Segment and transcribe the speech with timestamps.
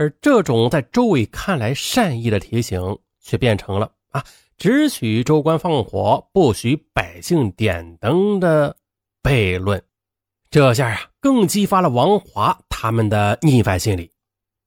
[0.00, 2.80] 而这种在周伟看来善意的提醒，
[3.20, 4.24] 却变成了啊，
[4.56, 8.74] 只许州官放火，不许百姓点灯的
[9.22, 9.82] 悖论。
[10.48, 14.10] 这下啊，更激发了王华他们的逆反心理。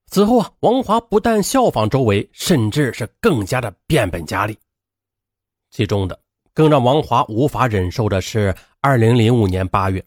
[0.05, 4.55] 此后啊，王华不但效仿周伟，甚至是更加的变本加厉。
[5.71, 6.19] 其中的
[6.53, 10.05] 更让王华无法忍受的是，二零零五年八月，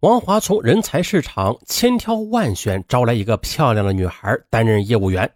[0.00, 5.28] 王华从人才市场千挑万选招来一个漂亮的女孩担任业务员。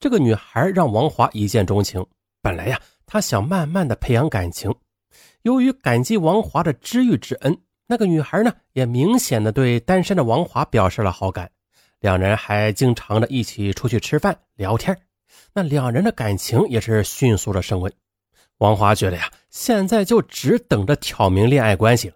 [0.00, 2.02] 这个女孩让王华一见钟情。
[2.40, 4.74] 本来呀，他想慢慢的培养感情。
[5.42, 7.54] 由于感激王华的知遇之恩。
[7.86, 11.50] 那个女孩呢，也明显的对单身的王华表示了好感，
[12.00, 14.98] 两人还经常的一起出去吃饭聊天，
[15.52, 17.92] 那两人的感情也是迅速的升温。
[18.56, 22.14] 王华觉得呀，现在就只等着挑明恋爱关系了。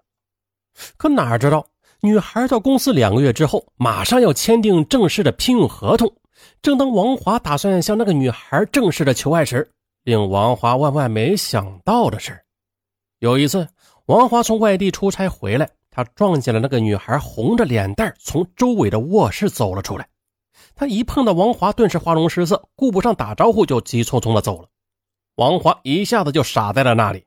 [0.96, 1.66] 可哪知道，
[2.00, 6.12] 女孩到公司两个月之后，马上要签订正式的聘用合同。
[6.62, 9.70] 正当王华打算向那个女孩正式的求爱时，
[10.04, 12.40] 令王华万万没想到的是，
[13.18, 13.66] 有一次。
[14.06, 20.08] 王华从外地出差回来，他撞见了那个女孩，红着脸蛋从周伟的卧室走了出来。
[20.76, 24.68] 他一碰到王华，顿时花容失色，顾不上打招呼，就急匆匆的走了。
[25.34, 27.24] 王华一下子就傻在了那里。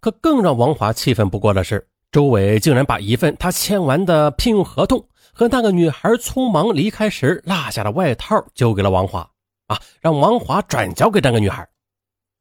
[0.00, 9.30] 可更让王华气愤不过的是，周伟竟然把一份他签完的聘用合同和那个女孩匆忙离开时落下的外套交给了王华，
[9.66, 11.68] 啊，让王华转交给那个女孩。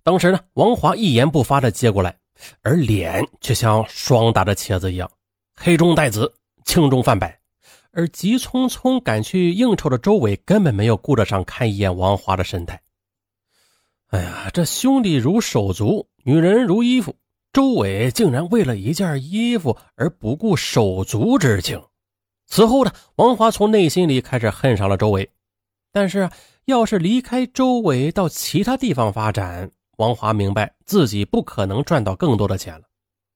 [0.02, 2.16] 当时呢，王华一言不发的接过来。
[2.62, 5.12] 而脸却像霜打的茄子一样，
[5.58, 7.38] 黑中带紫，青中泛白。
[7.92, 12.82] 而急匆匆赶去应酬的周伟根本没有顾得上看一眼王华的神态。
[14.12, 17.14] 哎呀，这兄弟如手足，女人如衣服，
[17.56, 21.82] 周伟竟然为了一件衣服而不顾手足之情。
[22.48, 25.32] 此后呢，王华从内心里开始恨上了周伟。
[25.94, 26.30] 但是，
[26.66, 32.82] 要是离开周伟到其他地方发展，王华明白自己不可能赚到更多的钱了，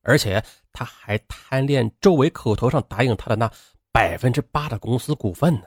[0.01, 0.43] 而且
[0.73, 3.49] 他还贪恋周伟口头上答应他的那
[3.93, 5.63] 百分之八的公司股份呢，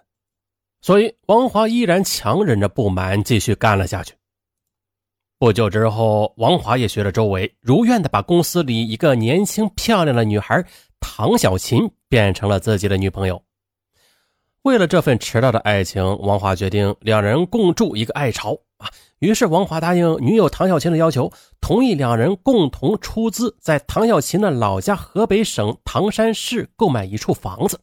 [0.83, 4.15] 所以王华依然强忍着不满继续干了下去。
[5.43, 10.65] 不久之后，王华也学了周伟，如愿的把公司里一个年轻漂亮的女孩
[11.01, 13.43] 唐小琴变成了自己的女朋友。
[14.63, 18.89] 为了这份迟到的爱情，王华决定两人共筑一个爱巢啊。
[19.19, 21.29] 于是，王华答应女友唐小琴的要求，
[21.61, 27.81] 同意两人共同出资，在唐小琴的老家河北省唐山市购买一处房子。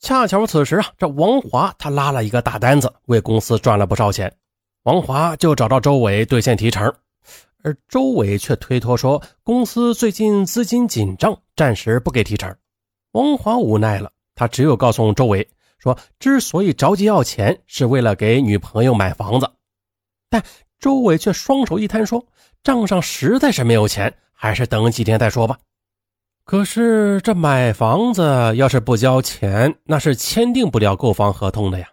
[0.00, 4.30] 恰巧此时啊，这王华他拉了一个大单子，为公司赚了不少钱。
[4.82, 6.94] 王华就找到周伟兑现提成，
[7.62, 12.54] 而周伟却推脱说公司最近资金紧张，暂时不给提成。
[13.12, 15.48] 王华无奈了，他只有告诉周伟
[15.78, 19.50] 说，之所以着急要钱，是为了给女朋友买房子，
[20.28, 20.42] 但。
[20.80, 22.24] 周伟却双手一摊，说
[22.64, 25.58] ：“账上实在是没有钱，还是等几天再说吧。”
[26.42, 28.22] 可是这买房子
[28.56, 31.86] 要是不交钱，那是签订不了购房合同的呀。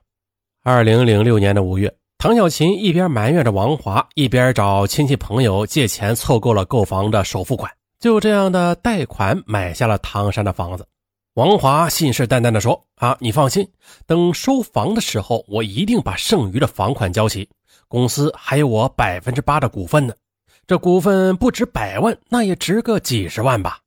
[0.63, 10.87] 二零零六年的五月，唐小琴一边埋怨着王华，一边找亲戚朋友借钱凑够了购房的首付款，就这样的贷款买下了唐山的房子。
[11.35, 13.69] 王华信誓旦旦地说：“啊，你放心，
[14.07, 17.47] 等收房的时候，我一定把剩余的房款交齐。”
[17.87, 20.15] 公司还有我百分之八的股份呢，
[20.65, 23.77] 这股份不值百万，那也值个几十万吧。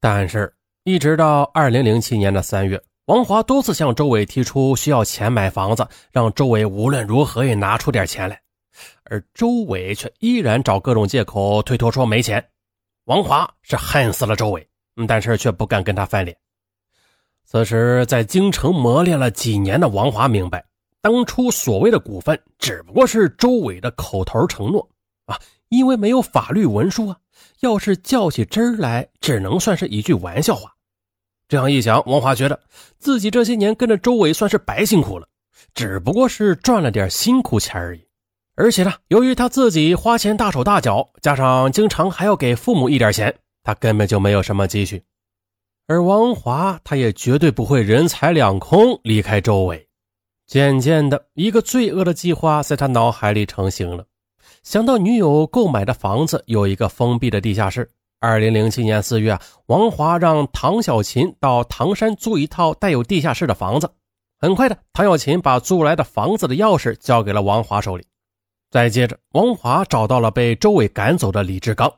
[0.00, 8.40] 但是，一直到二零零七年的三月，王华多次向周伟提出需要钱买房子，让周伟无论如何也拿出点钱来，
[9.02, 12.42] 而周伟却依然找各种借口推脱说没钱。
[13.04, 14.66] 王华是恨死了周伟，
[15.06, 16.34] 但是却不敢跟他翻脸。
[17.44, 20.64] 此时，在京城磨练了几年的王华明白。
[21.02, 24.88] 当初所谓的股份只不过是周伟的口头承诺
[25.26, 25.38] 啊，
[25.68, 27.18] 因为没有法律文书啊，
[27.60, 30.74] 要是较起真来，只能算是一句玩笑话。
[31.54, 32.58] 这样一想，王华觉得
[32.98, 35.28] 自己这些年跟着周伟算是白辛苦了，
[35.72, 38.04] 只不过是赚了点辛苦钱而已。
[38.56, 43.32] 而且呢，由于他自己花钱大手大脚，加上经常还要给父母一点钱，
[43.62, 45.00] 他根本就没有什么积蓄。
[45.86, 49.86] 而王华他也绝对不会人财两空离开周伟。
[50.48, 54.04] 渐渐的，一个罪恶的计划在他脑海里成型了。
[54.64, 57.88] 想到女友购买的房子有一个封闭的地下室。
[58.20, 63.90] 二零零七年四月，王华让唐小琴到唐山租一套带有地下室的房子。
[64.38, 68.06] 很快的，唐小琴把租来的房子的钥匙交给了王华手里。
[68.70, 71.92] 再接着，王华找到了被周伟赶走的李志刚，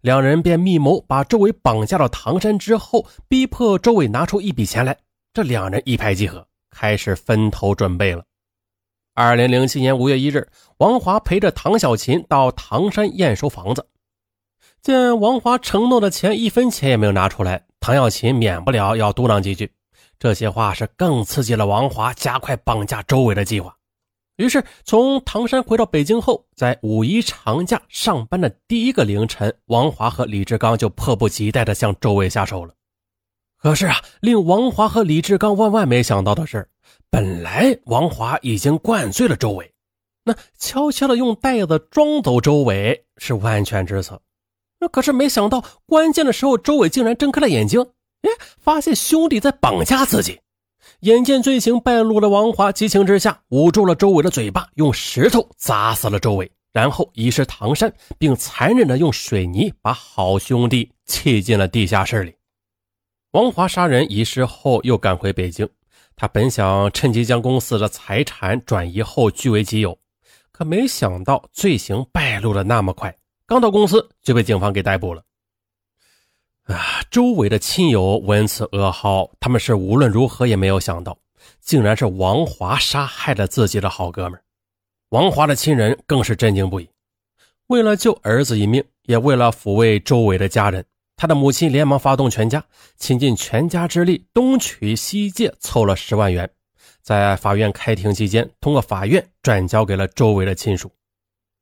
[0.00, 4.96] 两人便密谋把周伟绑架到唐山之后，逼迫周伟拿出一笔钱来。
[5.34, 6.46] 这两人一拍即合。
[6.74, 8.24] 开始分头准备了。
[9.14, 10.48] 二零零七年五月一日，
[10.78, 13.86] 王华陪着唐小琴到唐山验收房子，
[14.82, 19.70] 见王华承诺的钱一分钱也没有拿出来，唐小琴免不了要嘟囔几句。
[20.18, 23.76] 这些话是更刺激了王华加快绑架周伟的计划。
[24.38, 32.74] 于是，从唐山回到北京后，在五一长假上班的第一个凌晨，王华和李志刚就迫不及待地向周伟下手了。
[33.56, 36.68] 可是啊，令王华和李志刚万万没想到的是，
[37.08, 39.72] 本来王华已经灌醉了周伟，
[40.24, 44.20] 那悄悄地用袋子装走周伟是万全之策。
[44.82, 47.80] 那可是没想到，关键的时候，周伟竟然睁开了眼睛，
[48.22, 50.40] 哎，发现兄弟在绑架自己。
[51.02, 62.34] 眼见罪行败露的王华激情之下捂住了周伟的嘴巴，用石头砸死了周伟，然后遗失唐山，并残忍的用水泥把好兄弟砌进了地下室里。
[63.30, 65.68] 王华杀人遗失后又赶回北京，
[66.16, 69.96] 他本想趁机将公司的财产转移后据为己有，
[70.50, 73.16] 可没想到罪行败露的那么快，
[73.52, 75.22] 刚到公司就被警方给逮捕了。
[76.62, 77.02] 啊！
[77.10, 81.18] 周围的亲友闻此噩耗，他们是无论如何也没有想到，
[81.60, 84.40] 竟然是王华杀害了自己的好哥们
[85.10, 86.88] 王华的亲人更是震惊不已。
[87.66, 90.82] 为了救儿子一命，也为了抚慰周围的家人，
[91.14, 92.64] 他的母亲连忙发动全家，
[92.96, 96.48] 倾尽全家之力，东取西借，凑了十万元，
[97.02, 100.90] 在法院开庭期间，通过法院转交给了周围的亲属。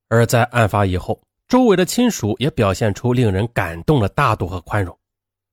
[0.09, 4.97] 而在案发以后，周围的亲属也表现出令人感动的大度和宽容，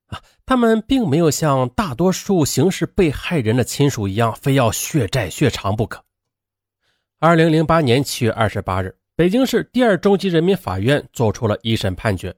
[0.06, 6.04] 啊，他们并没有像大多数刑事被害人的亲属一样，非要血债血偿不可。
[7.18, 12.36] 二零零八年七月二十八日，北京市第二中级人民法院作出了一审判决，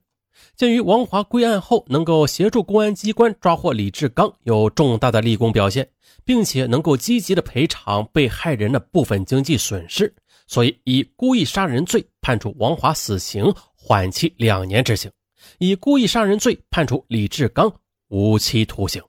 [0.55, 5.85] 鉴于王华归案后能够协助公安机关抓获李志刚，有重大的立功表现，
[6.23, 10.15] 并且能够积极的赔偿被害人的部分经济损失。
[10.49, 15.11] 所以，以故意杀人罪判处王华死刑，缓期两年执行；
[15.59, 17.71] 以故意杀人罪判处李志刚
[18.07, 18.99] 无期徒刑。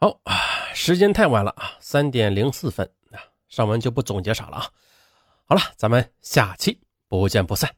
[0.00, 0.34] 好啊，
[0.74, 4.68] 时间太晚了啊，三点零四分啊，上文就不总结啥了啊。
[5.44, 6.76] 好了，咱们下期
[7.06, 7.72] 不见不散。